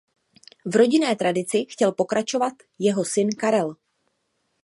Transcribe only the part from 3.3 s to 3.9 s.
Karel.